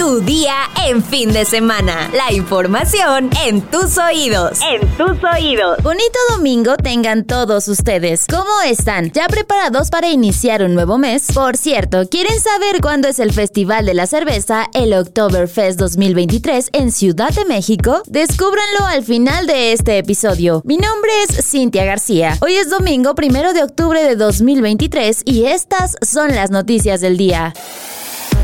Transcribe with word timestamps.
Tu 0.00 0.22
día 0.22 0.54
en 0.86 1.04
fin 1.04 1.30
de 1.30 1.44
semana. 1.44 2.10
La 2.14 2.32
información 2.32 3.28
en 3.44 3.60
tus 3.60 3.98
oídos. 3.98 4.58
En 4.62 4.80
tus 4.96 5.22
oídos. 5.22 5.76
Bonito 5.82 6.18
domingo 6.34 6.78
tengan 6.78 7.26
todos 7.26 7.68
ustedes. 7.68 8.24
¿Cómo 8.26 8.62
están? 8.64 9.12
¿Ya 9.12 9.28
preparados 9.28 9.90
para 9.90 10.08
iniciar 10.08 10.62
un 10.62 10.72
nuevo 10.72 10.96
mes? 10.96 11.26
Por 11.34 11.58
cierto, 11.58 12.08
¿quieren 12.08 12.40
saber 12.40 12.80
cuándo 12.80 13.08
es 13.08 13.18
el 13.18 13.30
Festival 13.34 13.84
de 13.84 13.92
la 13.92 14.06
Cerveza, 14.06 14.68
el 14.72 14.94
Oktoberfest 14.94 15.78
2023 15.78 16.70
en 16.72 16.92
Ciudad 16.92 17.34
de 17.34 17.44
México? 17.44 18.02
Descúbranlo 18.06 18.86
al 18.86 19.04
final 19.04 19.46
de 19.46 19.74
este 19.74 19.98
episodio. 19.98 20.62
Mi 20.64 20.78
nombre 20.78 21.10
es 21.28 21.44
Cintia 21.44 21.84
García. 21.84 22.38
Hoy 22.40 22.54
es 22.54 22.70
domingo 22.70 23.14
primero 23.14 23.52
de 23.52 23.62
octubre 23.62 24.02
de 24.02 24.16
2023 24.16 25.24
y 25.26 25.44
estas 25.44 25.98
son 26.00 26.34
las 26.34 26.50
noticias 26.50 27.02
del 27.02 27.18
día. 27.18 27.52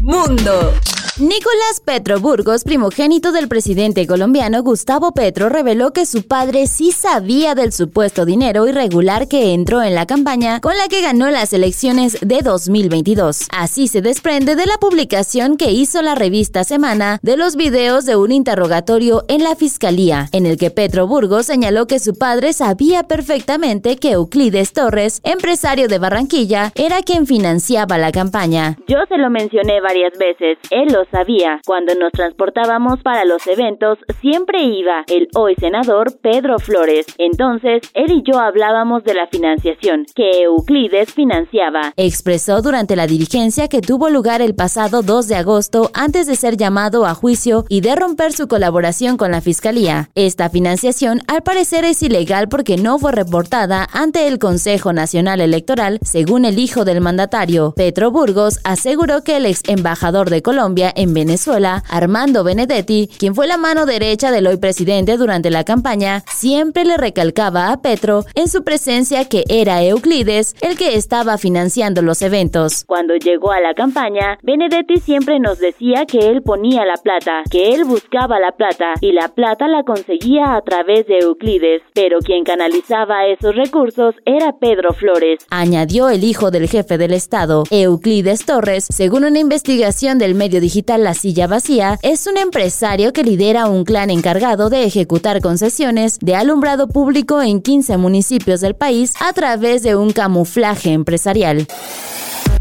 Mundo. 0.02 0.74
Nicolás 1.18 1.80
Petro 1.82 2.20
Burgos, 2.20 2.62
primogénito 2.62 3.32
del 3.32 3.48
presidente 3.48 4.06
colombiano 4.06 4.62
Gustavo 4.62 5.12
Petro, 5.12 5.48
reveló 5.48 5.94
que 5.94 6.04
su 6.04 6.26
padre 6.28 6.66
sí 6.66 6.92
sabía 6.92 7.54
del 7.54 7.72
supuesto 7.72 8.26
dinero 8.26 8.66
irregular 8.66 9.26
que 9.26 9.54
entró 9.54 9.82
en 9.82 9.94
la 9.94 10.04
campaña 10.04 10.60
con 10.60 10.76
la 10.76 10.88
que 10.88 11.00
ganó 11.00 11.30
las 11.30 11.54
elecciones 11.54 12.18
de 12.20 12.42
2022. 12.42 13.48
Así 13.50 13.88
se 13.88 14.02
desprende 14.02 14.56
de 14.56 14.66
la 14.66 14.76
publicación 14.76 15.56
que 15.56 15.70
hizo 15.70 16.02
la 16.02 16.14
revista 16.14 16.64
Semana 16.64 17.18
de 17.22 17.38
los 17.38 17.56
videos 17.56 18.04
de 18.04 18.16
un 18.16 18.30
interrogatorio 18.30 19.24
en 19.28 19.42
la 19.42 19.56
fiscalía, 19.56 20.28
en 20.32 20.44
el 20.44 20.58
que 20.58 20.70
Petro 20.70 21.06
Burgos 21.06 21.46
señaló 21.46 21.86
que 21.86 21.98
su 21.98 22.12
padre 22.12 22.52
sabía 22.52 23.04
perfectamente 23.04 23.96
que 23.96 24.10
Euclides 24.10 24.74
Torres, 24.74 25.22
empresario 25.24 25.88
de 25.88 25.98
Barranquilla, 25.98 26.72
era 26.74 27.00
quien 27.00 27.26
financiaba 27.26 27.96
la 27.96 28.12
campaña. 28.12 28.76
Yo 28.86 28.98
se 29.08 29.16
lo 29.16 29.30
mencioné 29.30 29.80
varias 29.80 30.12
veces, 30.18 30.58
él 30.70 30.92
lo 30.92 31.05
sabía. 31.10 31.60
Cuando 31.66 31.94
nos 31.94 32.12
transportábamos 32.12 33.02
para 33.02 33.24
los 33.24 33.46
eventos, 33.46 33.98
siempre 34.20 34.62
iba 34.62 35.04
el 35.08 35.28
hoy 35.34 35.54
senador 35.56 36.18
Pedro 36.20 36.58
Flores. 36.58 37.06
Entonces, 37.18 37.82
él 37.94 38.10
y 38.10 38.22
yo 38.22 38.38
hablábamos 38.38 39.04
de 39.04 39.14
la 39.14 39.26
financiación 39.26 40.06
que 40.14 40.42
Euclides 40.42 41.12
financiaba. 41.12 41.92
Expresó 41.96 42.62
durante 42.62 42.96
la 42.96 43.06
diligencia 43.06 43.68
que 43.68 43.80
tuvo 43.80 44.10
lugar 44.10 44.42
el 44.42 44.54
pasado 44.54 45.02
2 45.02 45.28
de 45.28 45.36
agosto 45.36 45.90
antes 45.94 46.26
de 46.26 46.36
ser 46.36 46.56
llamado 46.56 47.06
a 47.06 47.14
juicio 47.14 47.64
y 47.68 47.80
de 47.80 47.96
romper 47.96 48.32
su 48.32 48.48
colaboración 48.48 49.16
con 49.16 49.30
la 49.30 49.40
fiscalía. 49.40 50.10
Esta 50.14 50.50
financiación 50.50 51.20
al 51.28 51.42
parecer 51.42 51.84
es 51.84 52.02
ilegal 52.02 52.48
porque 52.48 52.76
no 52.76 52.98
fue 52.98 53.12
reportada 53.12 53.88
ante 53.92 54.28
el 54.28 54.38
Consejo 54.38 54.92
Nacional 54.92 55.40
Electoral, 55.40 55.98
según 56.02 56.44
el 56.44 56.58
hijo 56.58 56.84
del 56.84 57.00
mandatario. 57.00 57.72
Petro 57.76 58.10
Burgos 58.10 58.60
aseguró 58.64 59.22
que 59.22 59.36
el 59.36 59.46
ex 59.46 59.62
embajador 59.68 60.30
de 60.30 60.42
Colombia 60.42 60.92
en 60.96 61.14
Venezuela, 61.14 61.84
Armando 61.88 62.42
Benedetti, 62.42 63.08
quien 63.18 63.34
fue 63.34 63.46
la 63.46 63.58
mano 63.58 63.86
derecha 63.86 64.30
del 64.30 64.46
hoy 64.46 64.56
presidente 64.56 65.16
durante 65.16 65.50
la 65.50 65.64
campaña, 65.64 66.24
siempre 66.26 66.84
le 66.84 66.96
recalcaba 66.96 67.70
a 67.70 67.82
Petro 67.82 68.24
en 68.34 68.48
su 68.48 68.64
presencia 68.64 69.26
que 69.26 69.44
era 69.48 69.82
Euclides 69.82 70.54
el 70.62 70.76
que 70.76 70.96
estaba 70.96 71.36
financiando 71.36 72.00
los 72.02 72.22
eventos. 72.22 72.84
Cuando 72.86 73.14
llegó 73.14 73.52
a 73.52 73.60
la 73.60 73.74
campaña, 73.74 74.38
Benedetti 74.42 74.96
siempre 74.96 75.38
nos 75.38 75.58
decía 75.58 76.06
que 76.06 76.18
él 76.30 76.42
ponía 76.42 76.84
la 76.84 76.96
plata, 76.96 77.42
que 77.50 77.74
él 77.74 77.84
buscaba 77.84 78.40
la 78.40 78.52
plata 78.52 78.94
y 79.00 79.12
la 79.12 79.28
plata 79.28 79.68
la 79.68 79.82
conseguía 79.84 80.54
a 80.56 80.62
través 80.62 81.06
de 81.06 81.18
Euclides, 81.18 81.82
pero 81.92 82.20
quien 82.20 82.44
canalizaba 82.44 83.26
esos 83.26 83.54
recursos 83.54 84.14
era 84.24 84.56
Pedro 84.58 84.94
Flores. 84.94 85.40
Añadió 85.50 86.08
el 86.08 86.24
hijo 86.24 86.50
del 86.50 86.68
jefe 86.68 86.96
del 86.96 87.12
Estado, 87.12 87.64
Euclides 87.70 88.46
Torres, 88.46 88.86
según 88.90 89.24
una 89.24 89.38
investigación 89.38 90.18
del 90.18 90.34
medio 90.34 90.60
digital 90.60 90.85
la 90.96 91.14
Silla 91.14 91.48
Vacía 91.48 91.98
es 92.02 92.28
un 92.28 92.38
empresario 92.38 93.12
que 93.12 93.24
lidera 93.24 93.66
un 93.66 93.84
clan 93.84 94.08
encargado 94.08 94.70
de 94.70 94.84
ejecutar 94.84 95.40
concesiones 95.40 96.18
de 96.20 96.36
alumbrado 96.36 96.86
público 96.86 97.42
en 97.42 97.60
15 97.60 97.96
municipios 97.96 98.60
del 98.60 98.76
país 98.76 99.14
a 99.20 99.32
través 99.32 99.82
de 99.82 99.96
un 99.96 100.12
camuflaje 100.12 100.92
empresarial. 100.92 101.66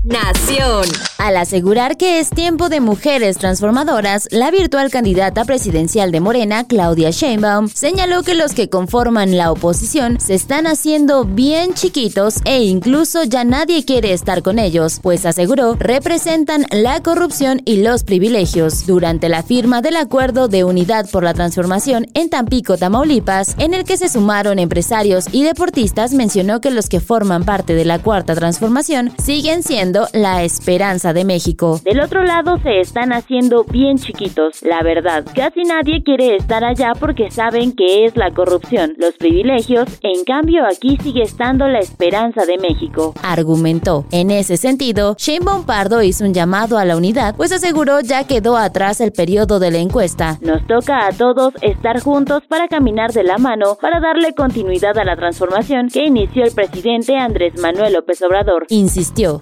Nación. 0.06 0.86
Al 1.18 1.36
asegurar 1.36 1.98
que 1.98 2.20
es 2.20 2.30
tiempo 2.30 2.70
de 2.70 2.80
mujeres 2.80 3.40
transformadoras, 3.40 4.28
la 4.30 4.52
virtual 4.52 4.92
candidata 4.92 5.46
presidencial 5.46 6.12
de 6.12 6.20
Morena, 6.20 6.66
Claudia 6.68 7.10
Sheinbaum, 7.10 7.70
señaló 7.70 8.22
que 8.22 8.36
los 8.36 8.54
que 8.54 8.70
conforman 8.70 9.36
la 9.36 9.52
oposición 9.52 10.20
se 10.20 10.36
están 10.36 10.68
haciendo 10.68 11.26
bien 11.26 11.74
chiquitos 11.74 12.36
e 12.46 12.62
incluso 12.66 13.24
ya 13.24 13.44
nadie 13.44 13.84
quiere 13.84 14.14
estar 14.14 14.44
con 14.44 14.60
ellos, 14.60 15.00
pues 15.02 15.26
aseguró 15.26 15.74
representan 15.74 16.68
la 16.70 17.02
corrupción 17.02 17.64
y 17.66 17.78
los 17.78 18.04
privilegios. 18.04 18.86
Durante 18.86 19.28
la 19.28 19.42
firma 19.42 19.82
del 19.82 19.96
acuerdo 19.96 20.48
de 20.48 20.66
unidad 20.66 21.10
por 21.10 21.24
la 21.24 21.34
transformación 21.34 22.06
en 22.14 22.30
Tampico, 22.30 22.78
Tamaulipas, 22.78 23.56
en 23.58 23.74
el 23.74 23.86
que 23.86 23.98
se 23.98 24.10
sumaron 24.10 24.60
empresarios 24.60 25.26
y 25.32 25.42
deportistas, 25.42 26.14
mencionó 26.14 26.62
que 26.62 26.70
los 26.70 26.90
que 26.90 27.00
forman 27.00 27.44
parte 27.44 27.74
de 27.74 27.86
la 27.86 27.98
cuarta 27.98 28.36
transformación 28.36 29.12
siguen 29.18 29.64
siendo 29.64 29.95
la 30.14 30.44
esperanza 30.44 31.14
de 31.14 31.26
México. 31.26 31.80
Del 31.84 32.00
otro 32.00 32.24
lado 32.24 32.58
se 32.64 32.80
están 32.80 33.14
haciendo 33.14 33.64
bien 33.64 33.98
chiquitos, 33.98 34.62
la 34.62 34.84
verdad. 34.84 35.26
Casi 35.36 35.64
nadie 35.64 36.04
quiere 36.04 36.36
estar 36.36 36.64
allá 36.64 36.94
porque 37.00 37.32
saben 37.32 37.74
que 37.74 38.06
es 38.06 38.16
la 38.16 38.32
corrupción, 38.32 38.94
los 38.98 39.16
privilegios, 39.16 39.88
en 40.02 40.24
cambio 40.24 40.66
aquí 40.66 40.98
sigue 41.02 41.24
estando 41.24 41.68
la 41.68 41.80
esperanza 41.80 42.46
de 42.46 42.58
México. 42.58 43.14
Argumentó. 43.24 44.06
En 44.12 44.32
ese 44.32 44.58
sentido, 44.58 45.16
Shane 45.18 45.46
Bompardo 45.46 46.02
hizo 46.02 46.26
un 46.26 46.34
llamado 46.34 46.78
a 46.78 46.86
la 46.86 46.98
unidad, 46.98 47.36
pues 47.36 47.52
aseguró 47.52 48.02
ya 48.02 48.26
quedó 48.26 48.58
atrás 48.58 49.02
el 49.02 49.12
periodo 49.12 49.60
de 49.60 49.72
la 49.72 49.78
encuesta. 49.78 50.38
Nos 50.42 50.66
toca 50.68 51.08
a 51.08 51.12
todos 51.12 51.54
estar 51.62 52.00
juntos 52.02 52.44
para 52.48 52.68
caminar 52.68 53.12
de 53.14 53.24
la 53.24 53.38
mano 53.38 53.78
para 53.82 54.00
darle 54.00 54.34
continuidad 54.34 54.98
a 54.98 55.04
la 55.06 55.16
transformación 55.16 55.90
que 55.90 56.06
inició 56.06 56.44
el 56.44 56.54
presidente 56.54 57.18
Andrés 57.18 57.60
Manuel 57.60 57.94
López 57.94 58.22
Obrador. 58.22 58.66
Insistió. 58.70 59.40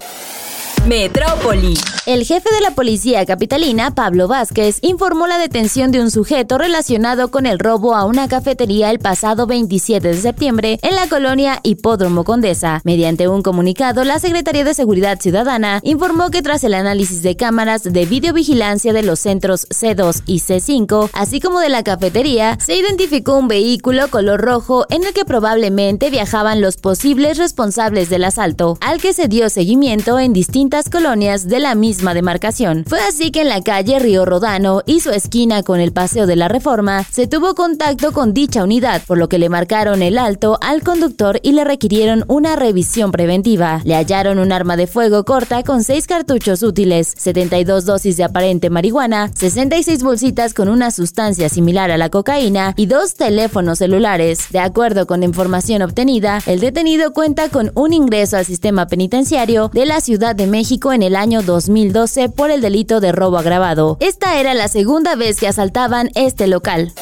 Metrópoli. 0.86 1.78
El 2.04 2.26
jefe 2.26 2.54
de 2.54 2.60
la 2.60 2.72
policía 2.72 3.24
capitalina, 3.24 3.94
Pablo 3.94 4.28
Vázquez, 4.28 4.78
informó 4.82 5.26
la 5.26 5.38
detención 5.38 5.90
de 5.90 6.02
un 6.02 6.10
sujeto 6.10 6.58
relacionado 6.58 7.30
con 7.30 7.46
el 7.46 7.58
robo 7.58 7.94
a 7.94 8.04
una 8.04 8.28
cafetería 8.28 8.90
el 8.90 8.98
pasado 8.98 9.46
27 9.46 10.08
de 10.08 10.20
septiembre 10.20 10.78
en 10.82 10.94
la 10.94 11.08
colonia 11.08 11.60
Hipódromo 11.62 12.24
Condesa. 12.24 12.82
Mediante 12.84 13.26
un 13.28 13.40
comunicado, 13.40 14.04
la 14.04 14.18
Secretaría 14.18 14.64
de 14.64 14.74
Seguridad 14.74 15.18
Ciudadana 15.18 15.80
informó 15.82 16.30
que 16.30 16.42
tras 16.42 16.62
el 16.64 16.74
análisis 16.74 17.22
de 17.22 17.36
cámaras 17.36 17.84
de 17.84 18.04
videovigilancia 18.04 18.92
de 18.92 19.02
los 19.02 19.20
centros 19.20 19.66
C2 19.70 20.24
y 20.26 20.40
C5, 20.40 21.08
así 21.14 21.40
como 21.40 21.60
de 21.60 21.70
la 21.70 21.82
cafetería, 21.82 22.58
se 22.60 22.76
identificó 22.76 23.38
un 23.38 23.48
vehículo 23.48 24.08
color 24.08 24.42
rojo 24.42 24.84
en 24.90 25.04
el 25.04 25.14
que 25.14 25.24
probablemente 25.24 26.10
viajaban 26.10 26.60
los 26.60 26.76
posibles 26.76 27.38
responsables 27.38 28.10
del 28.10 28.24
asalto, 28.24 28.76
al 28.82 29.00
que 29.00 29.14
se 29.14 29.28
dio 29.28 29.48
seguimiento 29.48 30.18
en 30.18 30.34
distintas 30.34 30.73
colonias 30.82 31.46
de 31.46 31.60
la 31.60 31.76
misma 31.76 32.14
demarcación. 32.14 32.84
Fue 32.88 32.98
así 33.00 33.30
que 33.30 33.42
en 33.42 33.48
la 33.48 33.62
calle 33.62 34.00
Río 34.00 34.24
Rodano 34.24 34.82
y 34.86 34.98
su 35.00 35.10
esquina 35.10 35.62
con 35.62 35.78
el 35.78 35.92
Paseo 35.92 36.26
de 36.26 36.34
la 36.34 36.48
Reforma 36.48 37.04
se 37.08 37.28
tuvo 37.28 37.54
contacto 37.54 38.10
con 38.10 38.34
dicha 38.34 38.64
unidad, 38.64 39.00
por 39.06 39.16
lo 39.16 39.28
que 39.28 39.38
le 39.38 39.48
marcaron 39.48 40.02
el 40.02 40.18
alto 40.18 40.58
al 40.60 40.82
conductor 40.82 41.38
y 41.44 41.52
le 41.52 41.62
requirieron 41.62 42.24
una 42.26 42.56
revisión 42.56 43.12
preventiva. 43.12 43.82
Le 43.84 43.94
hallaron 43.94 44.40
un 44.40 44.50
arma 44.50 44.76
de 44.76 44.88
fuego 44.88 45.24
corta 45.24 45.62
con 45.62 45.84
seis 45.84 46.08
cartuchos 46.08 46.64
útiles, 46.64 47.14
72 47.16 47.84
dosis 47.84 48.16
de 48.16 48.24
aparente 48.24 48.68
marihuana, 48.68 49.30
66 49.32 50.02
bolsitas 50.02 50.54
con 50.54 50.68
una 50.68 50.90
sustancia 50.90 51.48
similar 51.48 51.92
a 51.92 51.98
la 51.98 52.08
cocaína 52.10 52.74
y 52.76 52.86
dos 52.86 53.14
teléfonos 53.14 53.78
celulares. 53.78 54.48
De 54.50 54.58
acuerdo 54.58 55.06
con 55.06 55.22
información 55.22 55.82
obtenida, 55.82 56.40
el 56.46 56.58
detenido 56.58 57.12
cuenta 57.12 57.48
con 57.48 57.70
un 57.76 57.92
ingreso 57.92 58.36
al 58.36 58.44
sistema 58.44 58.88
penitenciario 58.88 59.70
de 59.72 59.86
la 59.86 60.00
Ciudad 60.00 60.34
de 60.34 60.48
México 60.48 60.63
En 60.94 61.02
el 61.02 61.14
año 61.14 61.42
2012 61.42 62.30
por 62.30 62.50
el 62.50 62.62
delito 62.62 63.00
de 63.00 63.12
robo 63.12 63.36
agravado. 63.36 63.98
Esta 64.00 64.40
era 64.40 64.54
la 64.54 64.68
segunda 64.68 65.14
vez 65.14 65.38
que 65.38 65.46
asaltaban 65.46 66.08
este 66.14 66.46
local. 66.46 66.92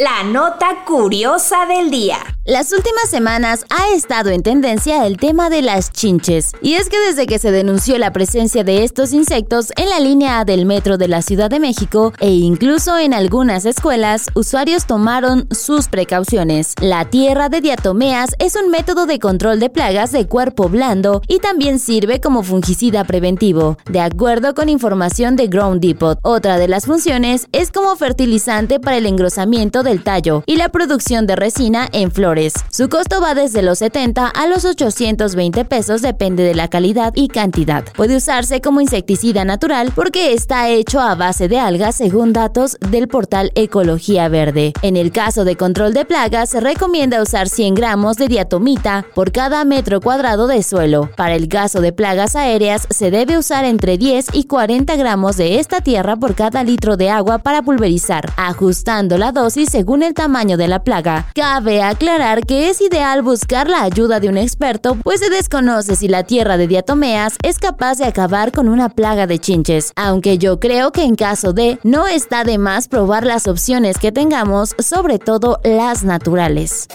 La 0.00 0.24
nota 0.24 0.84
curiosa 0.84 1.66
del 1.66 1.90
día. 1.90 2.18
Las 2.50 2.72
últimas 2.72 3.08
semanas 3.08 3.64
ha 3.70 3.94
estado 3.94 4.30
en 4.30 4.42
tendencia 4.42 5.06
el 5.06 5.18
tema 5.18 5.50
de 5.50 5.62
las 5.62 5.92
chinches, 5.92 6.50
y 6.60 6.74
es 6.74 6.88
que 6.88 6.98
desde 6.98 7.28
que 7.28 7.38
se 7.38 7.52
denunció 7.52 7.96
la 7.96 8.12
presencia 8.12 8.64
de 8.64 8.82
estos 8.82 9.12
insectos 9.12 9.72
en 9.76 9.88
la 9.88 10.00
línea 10.00 10.44
del 10.44 10.66
metro 10.66 10.98
de 10.98 11.06
la 11.06 11.22
Ciudad 11.22 11.48
de 11.48 11.60
México 11.60 12.12
e 12.18 12.30
incluso 12.30 12.98
en 12.98 13.14
algunas 13.14 13.66
escuelas, 13.66 14.26
usuarios 14.34 14.86
tomaron 14.86 15.46
sus 15.52 15.86
precauciones. 15.86 16.74
La 16.80 17.04
tierra 17.04 17.50
de 17.50 17.60
diatomeas 17.60 18.30
es 18.40 18.56
un 18.56 18.68
método 18.72 19.06
de 19.06 19.20
control 19.20 19.60
de 19.60 19.70
plagas 19.70 20.10
de 20.10 20.26
cuerpo 20.26 20.68
blando 20.68 21.22
y 21.28 21.38
también 21.38 21.78
sirve 21.78 22.20
como 22.20 22.42
fungicida 22.42 23.04
preventivo, 23.04 23.78
de 23.88 24.00
acuerdo 24.00 24.56
con 24.56 24.68
información 24.68 25.36
de 25.36 25.46
Ground 25.46 25.80
Depot. 25.80 26.18
Otra 26.22 26.58
de 26.58 26.66
las 26.66 26.86
funciones 26.86 27.46
es 27.52 27.70
como 27.70 27.94
fertilizante 27.94 28.80
para 28.80 28.96
el 28.96 29.06
engrosamiento 29.06 29.84
del 29.84 30.02
tallo 30.02 30.42
y 30.46 30.56
la 30.56 30.70
producción 30.70 31.28
de 31.28 31.36
resina 31.36 31.88
en 31.92 32.10
flores 32.10 32.39
Su 32.70 32.88
costo 32.88 33.20
va 33.20 33.34
desde 33.34 33.60
los 33.60 33.78
70 33.80 34.26
a 34.26 34.46
los 34.46 34.64
820 34.64 35.64
pesos, 35.66 36.00
depende 36.00 36.42
de 36.42 36.54
la 36.54 36.68
calidad 36.68 37.12
y 37.14 37.28
cantidad. 37.28 37.84
Puede 37.94 38.16
usarse 38.16 38.62
como 38.62 38.80
insecticida 38.80 39.44
natural 39.44 39.92
porque 39.94 40.32
está 40.32 40.68
hecho 40.70 41.00
a 41.00 41.14
base 41.14 41.48
de 41.48 41.58
algas 41.58 41.96
según 41.96 42.32
datos 42.32 42.78
del 42.90 43.08
portal 43.08 43.52
Ecología 43.54 44.28
Verde. 44.28 44.72
En 44.80 44.96
el 44.96 45.12
caso 45.12 45.44
de 45.44 45.56
control 45.56 45.92
de 45.92 46.06
plagas, 46.06 46.48
se 46.50 46.60
recomienda 46.60 47.20
usar 47.20 47.48
100 47.48 47.74
gramos 47.74 48.16
de 48.16 48.28
diatomita 48.28 49.04
por 49.14 49.32
cada 49.32 49.64
metro 49.64 50.00
cuadrado 50.00 50.46
de 50.46 50.62
suelo. 50.62 51.10
Para 51.16 51.34
el 51.34 51.48
caso 51.48 51.82
de 51.82 51.92
plagas 51.92 52.36
aéreas, 52.36 52.86
se 52.88 53.10
debe 53.10 53.36
usar 53.36 53.66
entre 53.66 53.98
10 53.98 54.28
y 54.32 54.44
40 54.44 54.96
gramos 54.96 55.36
de 55.36 55.58
esta 55.58 55.82
tierra 55.82 56.16
por 56.16 56.34
cada 56.34 56.64
litro 56.64 56.96
de 56.96 57.10
agua 57.10 57.38
para 57.38 57.60
pulverizar, 57.60 58.32
ajustando 58.36 59.18
la 59.18 59.32
dosis 59.32 59.68
según 59.68 60.02
el 60.02 60.14
tamaño 60.14 60.56
de 60.56 60.68
la 60.68 60.84
plaga. 60.84 61.26
Cabe 61.34 61.82
aclarar 61.82 62.19
que 62.46 62.68
es 62.68 62.82
ideal 62.82 63.22
buscar 63.22 63.66
la 63.70 63.82
ayuda 63.82 64.20
de 64.20 64.28
un 64.28 64.36
experto, 64.36 64.94
pues 64.94 65.20
se 65.20 65.30
desconoce 65.30 65.96
si 65.96 66.06
la 66.06 66.22
tierra 66.22 66.58
de 66.58 66.66
diatomeas 66.66 67.36
es 67.42 67.58
capaz 67.58 67.96
de 67.96 68.04
acabar 68.04 68.52
con 68.52 68.68
una 68.68 68.90
plaga 68.90 69.26
de 69.26 69.38
chinches, 69.38 69.92
aunque 69.96 70.36
yo 70.36 70.60
creo 70.60 70.92
que 70.92 71.04
en 71.04 71.16
caso 71.16 71.54
de 71.54 71.78
no 71.82 72.06
está 72.06 72.44
de 72.44 72.58
más 72.58 72.88
probar 72.88 73.24
las 73.24 73.48
opciones 73.48 73.96
que 73.96 74.12
tengamos, 74.12 74.74
sobre 74.78 75.18
todo 75.18 75.60
las 75.64 76.04
naturales. 76.04 76.88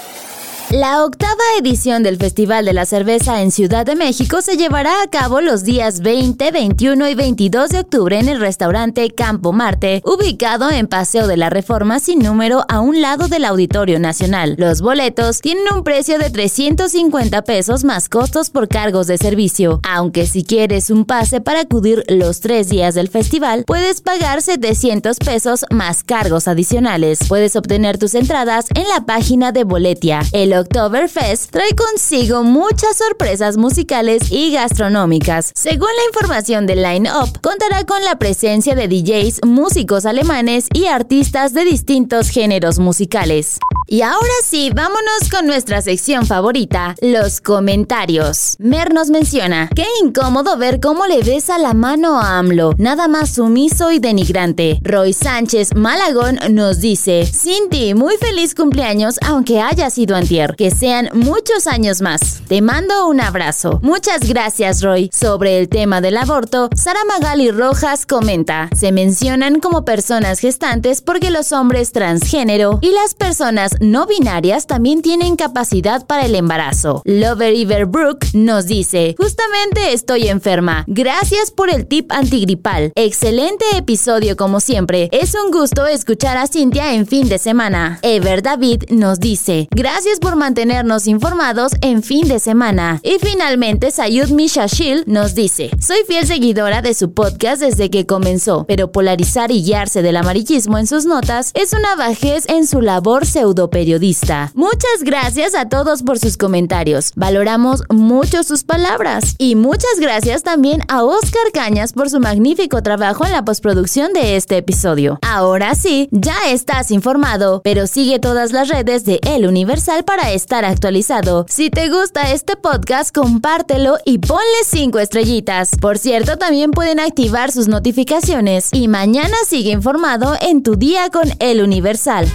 La 0.76 1.06
octava 1.06 1.32
edición 1.58 2.04
del 2.04 2.18
Festival 2.18 2.66
de 2.66 2.74
la 2.74 2.86
Cerveza 2.86 3.42
en 3.42 3.52
Ciudad 3.52 3.86
de 3.86 3.96
México 3.96 4.42
se 4.42 4.58
llevará 4.58 5.02
a 5.02 5.08
cabo 5.08 5.40
los 5.40 5.64
días 5.64 6.02
20, 6.02 6.52
21 6.52 7.08
y 7.08 7.16
22 7.16 7.70
de 7.70 7.80
octubre 7.80 8.20
en 8.20 8.28
el 8.28 8.42
restaurante 8.42 9.10
Campo 9.12 9.54
Marte, 9.54 10.02
ubicado 10.04 10.70
en 10.70 10.88
Paseo 10.88 11.28
de 11.28 11.38
la 11.38 11.50
Reforma 11.50 12.02
sin 12.02 12.20
número 12.20 12.66
a 12.68 12.82
un 12.82 13.00
lado 13.00 13.30
del 13.30 13.46
Auditorio 13.46 14.02
Nacional. 14.02 14.56
Los 14.58 14.82
boletos 14.82 15.40
tienen 15.40 15.64
un 15.74 15.86
precio 15.86 16.20
de 16.20 16.30
350 16.30 17.44
pesos 17.44 17.86
más 17.86 18.10
costos 18.10 18.50
por 18.50 18.68
cargos 18.68 19.08
de 19.08 19.18
servicio, 19.18 19.80
aunque 19.82 20.28
si 20.28 20.44
quieres 20.44 20.90
un 20.90 21.06
pase 21.06 21.40
para 21.40 21.62
acudir 21.62 22.04
los 22.10 22.42
tres 22.42 22.68
días 22.68 22.96
del 22.96 23.08
festival, 23.08 23.64
puedes 23.66 24.02
pagar 24.02 24.42
700 24.42 25.20
pesos 25.20 25.66
más 25.70 26.04
cargos 26.04 26.50
adicionales. 26.50 27.20
Puedes 27.30 27.56
obtener 27.56 27.98
tus 27.98 28.14
entradas 28.14 28.66
en 28.76 28.90
la 28.90 29.06
página 29.06 29.54
de 29.54 29.64
Boletia. 29.64 30.20
El 30.34 30.65
Oktoberfest 30.66 31.52
trae 31.52 31.76
consigo 31.76 32.42
muchas 32.44 32.98
sorpresas 32.98 33.56
musicales 33.56 34.32
y 34.32 34.52
gastronómicas. 34.52 35.52
Según 35.54 35.90
la 35.96 36.06
información 36.08 36.66
del 36.66 36.82
line-up, 36.82 37.40
contará 37.42 37.84
con 37.86 38.04
la 38.04 38.18
presencia 38.18 38.74
de 38.74 38.88
DJs, 38.88 39.46
músicos 39.46 40.08
alemanes 40.08 40.68
y 40.74 40.88
artistas 40.88 41.54
de 41.54 41.66
distintos 41.66 42.30
géneros 42.30 42.80
musicales. 42.80 43.60
Y 43.88 44.02
ahora 44.02 44.34
sí, 44.44 44.72
vámonos 44.74 45.30
con 45.30 45.46
nuestra 45.46 45.80
sección 45.80 46.26
favorita, 46.26 46.96
los 47.02 47.40
comentarios. 47.40 48.56
Mer 48.58 48.92
nos 48.92 49.12
menciona, 49.12 49.70
qué 49.76 49.86
incómodo 50.04 50.58
ver 50.58 50.80
cómo 50.80 51.06
le 51.06 51.22
besa 51.22 51.60
la 51.60 51.76
mano 51.76 52.20
a 52.20 52.40
AMLO, 52.40 52.74
nada 52.80 53.08
más 53.08 53.36
sumiso 53.36 53.92
y 53.92 54.00
denigrante. 54.00 54.80
Roy 54.82 55.14
Sánchez 55.14 55.76
Malagón 55.76 56.40
nos 56.50 56.80
dice, 56.80 57.28
Cindy, 57.28 57.94
muy 57.94 58.18
feliz 58.18 58.56
cumpleaños 58.56 59.20
aunque 59.24 59.62
haya 59.62 59.92
sido 59.92 60.16
antier, 60.16 60.56
que 60.56 60.72
sean 60.72 61.10
muchos 61.14 61.68
años 61.68 62.02
más. 62.02 62.42
Te 62.48 62.64
mando 62.64 63.08
un 63.08 63.22
abrazo. 63.22 63.80
Muchas 63.84 64.22
gracias 64.28 64.82
Roy. 64.82 65.12
Sobre 65.14 65.60
el 65.60 65.70
tema 65.70 66.02
del 66.02 66.18
aborto, 66.18 66.70
Sara 66.76 67.02
Magali 67.06 67.52
Rojas 67.52 68.08
comenta, 68.08 68.68
se 68.76 68.92
mencionan 68.92 69.60
como 69.60 69.86
personas 69.86 70.40
gestantes 70.40 71.02
porque 71.02 71.30
los 71.30 71.52
hombres 71.52 71.92
transgénero 71.92 72.80
y 72.82 72.92
las 72.92 73.14
personas 73.14 73.75
no 73.80 74.08
binarias 74.08 74.68
también 74.68 75.02
tienen 75.02 75.36
capacidad 75.36 76.06
para 76.06 76.26
el 76.26 76.36
embarazo. 76.36 77.02
Lover 77.06 77.54
Iverbrook 77.54 78.26
nos 78.34 78.66
dice, 78.66 79.16
justamente 79.18 79.94
estoy 79.94 80.28
enferma. 80.28 80.84
Gracias 80.88 81.52
por 81.52 81.70
el 81.70 81.88
tip 81.88 82.12
antigripal. 82.12 82.92
Excelente 82.96 83.66
episodio 83.76 84.36
como 84.36 84.60
siempre. 84.60 85.10
Es 85.12 85.36
un 85.36 85.52
gusto 85.52 85.86
escuchar 85.86 86.38
a 86.38 86.48
Cintia 86.48 86.94
en 86.94 87.08
fin 87.08 87.30
de 87.30 87.38
semana. 87.38 88.00
Ever 88.02 88.42
David 88.42 88.84
nos 88.90 89.20
dice, 89.20 89.68
gracias 89.72 90.20
por 90.20 90.36
mantenernos 90.36 91.08
informados 91.08 91.74
en 91.82 92.04
fin 92.04 92.28
de 92.28 92.40
semana. 92.40 93.00
Y 93.04 93.18
finalmente 93.20 93.92
Sayud 93.92 94.30
Mishashil 94.30 95.04
nos 95.08 95.36
dice, 95.36 95.72
soy 95.80 95.98
fiel 96.08 96.28
seguidora 96.28 96.82
de 96.82 96.94
su 96.94 97.14
podcast 97.14 97.62
desde 97.62 97.90
que 97.90 98.06
comenzó, 98.06 98.66
pero 98.68 98.92
polarizar 98.92 99.52
y 99.52 99.64
guiarse 99.64 100.02
del 100.02 100.18
amarillismo 100.18 100.78
en 100.78 100.88
sus 100.88 101.06
notas 101.06 101.52
es 101.54 101.74
una 101.74 101.96
bajez 101.96 102.48
en 102.50 102.68
su 102.68 102.82
labor 102.82 103.26
pseudo 103.26 103.65
periodista. 103.70 104.52
Muchas 104.54 105.04
gracias 105.04 105.56
a 105.56 105.70
todos 105.70 106.04
por 106.04 106.20
sus 106.20 106.38
comentarios. 106.38 107.12
Valoramos 107.16 107.84
mucho 107.90 108.44
sus 108.44 108.64
palabras. 108.64 109.36
Y 109.38 109.56
muchas 109.56 110.00
gracias 110.00 110.44
también 110.44 110.82
a 110.88 111.04
Oscar 111.04 111.52
Cañas 111.54 111.94
por 111.94 112.10
su 112.10 112.20
magnífico 112.20 112.82
trabajo 112.82 113.26
en 113.26 113.32
la 113.32 113.46
postproducción 113.46 114.14
de 114.14 114.36
este 114.36 114.58
episodio. 114.58 115.20
Ahora 115.22 115.76
sí, 115.76 116.08
ya 116.12 116.50
estás 116.50 116.92
informado, 116.92 117.62
pero 117.64 117.88
sigue 117.88 118.20
todas 118.20 118.52
las 118.52 118.70
redes 118.70 119.06
de 119.06 119.20
El 119.24 119.46
Universal 119.48 120.04
para 120.04 120.32
estar 120.32 120.66
actualizado. 120.66 121.46
Si 121.50 121.70
te 121.70 121.90
gusta 121.90 122.32
este 122.32 122.56
podcast, 122.56 123.14
compártelo 123.14 123.98
y 124.06 124.20
ponle 124.20 124.44
5 124.66 125.00
estrellitas. 125.00 125.72
Por 125.80 125.98
cierto, 125.98 126.38
también 126.38 126.72
pueden 126.72 127.00
activar 127.00 127.52
sus 127.52 127.68
notificaciones. 127.68 128.70
Y 128.72 128.88
mañana 128.88 129.36
sigue 129.48 129.72
informado 129.72 130.36
en 130.42 130.64
tu 130.64 130.76
día 130.76 131.10
con 131.10 131.30
El 131.40 131.62
Universal. 131.62 132.28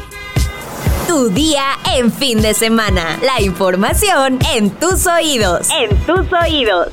Tu 1.10 1.28
día 1.30 1.74
en 1.96 2.12
fin 2.12 2.40
de 2.40 2.54
semana. 2.54 3.18
La 3.20 3.42
información 3.42 4.38
en 4.54 4.70
tus 4.70 5.08
oídos. 5.08 5.68
En 5.72 5.90
tus 6.06 6.32
oídos. 6.32 6.92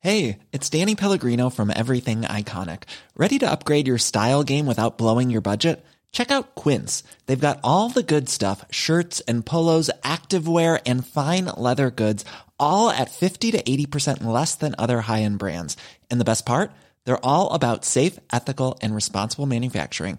Hey, 0.00 0.40
it's 0.50 0.68
Danny 0.68 0.96
Pellegrino 0.96 1.48
from 1.48 1.70
Everything 1.70 2.22
Iconic. 2.22 2.82
¿Ready 3.16 3.38
to 3.38 3.48
upgrade 3.48 3.86
your 3.86 3.98
style 3.98 4.42
game 4.42 4.66
without 4.66 4.98
blowing 4.98 5.30
your 5.30 5.40
budget? 5.40 5.84
Check 6.10 6.32
out 6.32 6.56
Quince. 6.56 7.04
They've 7.26 7.38
got 7.38 7.60
all 7.62 7.88
the 7.88 8.02
good 8.02 8.28
stuff 8.28 8.64
shirts 8.72 9.20
and 9.28 9.46
polos, 9.46 9.92
activewear, 10.02 10.80
and 10.84 11.06
fine 11.06 11.44
leather 11.56 11.92
goods, 11.92 12.24
all 12.58 12.90
at 12.90 13.12
50 13.12 13.52
to 13.52 13.62
80% 13.62 14.24
less 14.24 14.56
than 14.56 14.74
other 14.76 15.02
high 15.02 15.22
end 15.22 15.38
brands. 15.38 15.76
And 16.10 16.20
the 16.20 16.24
best 16.24 16.44
part? 16.44 16.72
They're 17.04 17.24
all 17.24 17.52
about 17.52 17.84
safe, 17.84 18.18
ethical, 18.32 18.76
and 18.82 18.92
responsible 18.92 19.46
manufacturing. 19.46 20.18